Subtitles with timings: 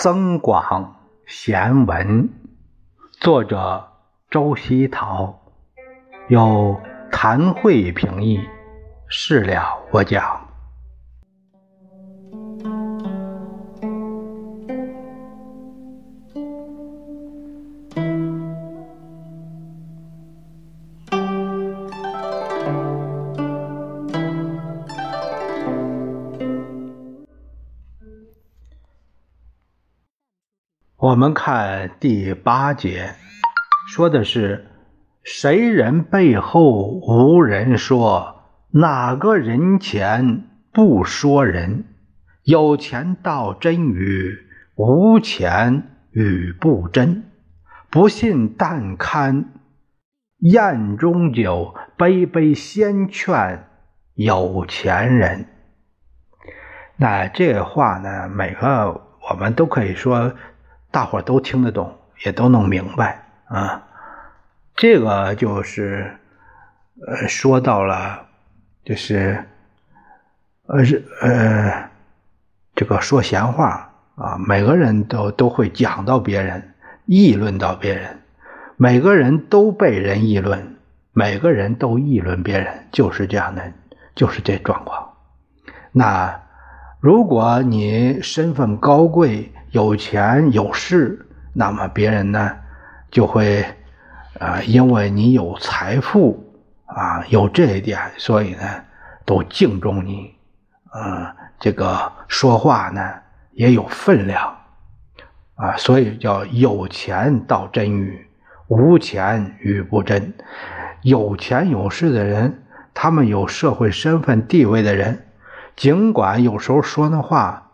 [0.00, 0.96] 增广
[1.26, 2.24] 贤文》，
[3.20, 3.86] 作者
[4.30, 5.38] 周希陶，
[6.28, 6.80] 有
[7.12, 8.40] 谭慧评议，
[9.10, 10.39] 事了我讲。
[31.00, 33.14] 我们看第八节，
[33.88, 34.66] 说的是
[35.22, 41.84] 谁人背后无人说，哪个人前不说人？
[42.42, 44.40] 有钱道真语，
[44.74, 47.24] 无钱语不真。
[47.88, 49.46] 不信但看
[50.40, 53.64] 宴中酒，杯杯先劝
[54.12, 55.46] 有钱人。
[56.98, 60.34] 那这话呢，每个我们都可以说。
[60.90, 63.86] 大伙都听得懂，也都能明白啊。
[64.74, 66.16] 这个就是
[67.06, 68.26] 呃，说到了，
[68.84, 69.44] 就是
[70.66, 71.90] 呃是呃，
[72.74, 76.74] 这个说闲话啊，每个人都都会讲到别人，
[77.06, 78.18] 议论到别人，
[78.76, 80.76] 每个人都被人议论，
[81.12, 83.72] 每个人都议论别人，就是这样的，
[84.14, 85.12] 就是这状况。
[85.92, 86.40] 那
[87.00, 92.50] 如果你身份高贵，有钱有势，那么别人呢
[93.10, 93.64] 就会
[94.38, 96.44] 啊，因为你有财富
[96.84, 98.60] 啊，有这一点，所以呢
[99.24, 100.34] 都敬重你，
[100.90, 103.00] 啊，这个说话呢
[103.52, 104.54] 也有分量
[105.54, 108.26] 啊，所以叫有钱道真语，
[108.68, 110.34] 无钱语不真。
[111.00, 112.62] 有钱有势的人，
[112.92, 115.28] 他们有社会身份地位的人，
[115.76, 117.72] 尽管有时候说那话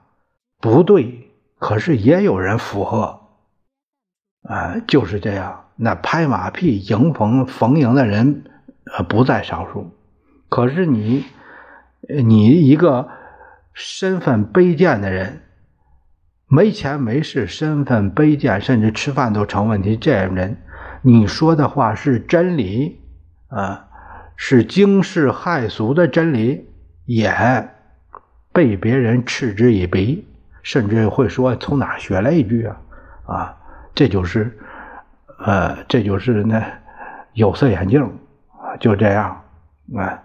[0.60, 1.22] 不对。
[1.58, 3.18] 可是也有人附和，
[4.42, 5.64] 啊，就是这样。
[5.76, 8.44] 那拍马屁、迎逢逢迎的人，
[8.94, 9.90] 呃，不在少数。
[10.50, 11.24] 可是你，
[12.22, 13.08] 你一个
[13.72, 15.44] 身份卑贱的人，
[16.46, 19.96] 没钱没势，身份卑贱，甚至吃饭都成问题。
[19.96, 20.58] 这样人，
[21.00, 23.00] 你说的话是真理，
[23.48, 23.88] 啊，
[24.36, 26.68] 是惊世骇俗的真理，
[27.06, 27.70] 也
[28.56, 30.26] 被别人嗤之以鼻。
[30.62, 32.76] 甚至会说从哪学来一句啊
[33.24, 33.56] 啊，
[33.94, 34.58] 这就是，
[35.38, 36.60] 呃，这就是那
[37.34, 38.12] 有色眼镜，
[38.80, 39.40] 就这样
[39.96, 40.20] 啊，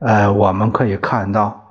[0.00, 1.64] 呃，我们可以看到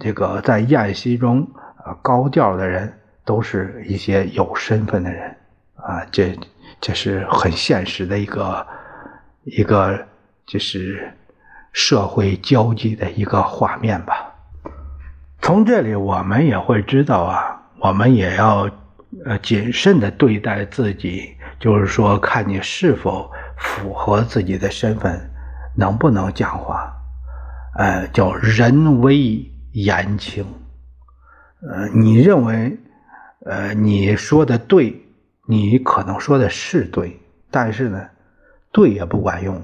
[0.00, 1.46] 这个在宴席中
[1.76, 2.92] 啊高调的人
[3.24, 5.36] 都是一些有身份的人
[5.76, 6.36] 啊，这
[6.80, 8.66] 这是很现实的一个
[9.44, 9.96] 一个
[10.44, 11.08] 就是
[11.72, 14.29] 社会交际的一个画面吧。
[15.50, 17.60] 从这里我们也会知道啊。
[17.80, 18.70] 我们也要
[19.24, 25.28] 呃谨慎的对待自己，就是说，看你是否符合自己的身份，
[25.76, 26.94] 能不能讲话，
[27.76, 30.44] 呃，叫人微言轻，
[31.68, 32.78] 呃，你认为
[33.44, 35.02] 呃你说的对，
[35.48, 38.06] 你可能说的是对，但是呢，
[38.70, 39.60] 对也不管用，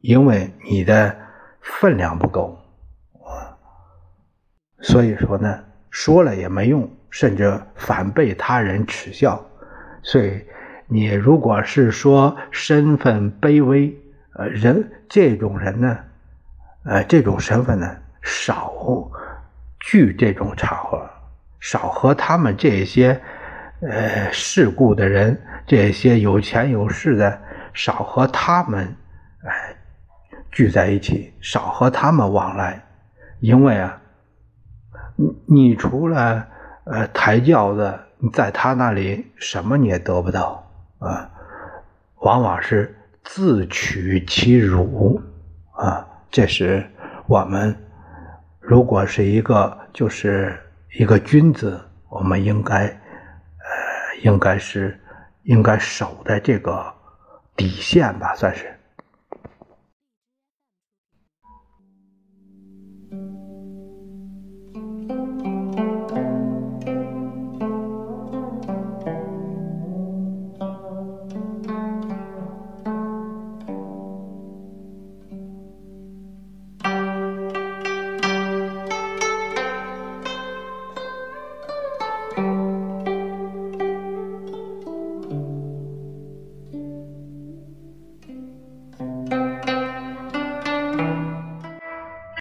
[0.00, 1.14] 因为你的
[1.60, 2.58] 分量不够，
[4.80, 6.88] 所以说呢，说了也没用。
[7.08, 9.42] 甚至反被他人耻笑，
[10.02, 10.44] 所以
[10.86, 13.96] 你如果是说身份卑微，
[14.34, 15.98] 呃，人这种人呢，
[16.84, 18.70] 呃，这种身份呢，少
[19.80, 21.08] 聚这种场合，
[21.58, 23.18] 少和他们这些
[23.80, 27.40] 呃世故的人，这些有钱有势的，
[27.72, 28.94] 少和他们
[29.42, 29.74] 哎
[30.50, 32.84] 聚在一起，少和他们往来，
[33.40, 33.98] 因为啊，
[35.16, 36.46] 你你除了。
[36.88, 40.64] 呃，抬轿子，你在他那里什么你也得不到
[41.00, 41.28] 啊，
[42.20, 45.20] 往往是自取其辱
[45.72, 46.06] 啊。
[46.30, 46.88] 这是
[47.26, 47.76] 我们
[48.60, 50.56] 如果是一个就是
[50.96, 54.96] 一个君子，我们应该呃，应该是
[55.42, 56.86] 应该守的这个
[57.56, 58.75] 底线吧，算是。